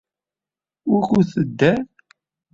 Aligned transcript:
Wukud 0.91 1.27
tedder? 1.33 1.77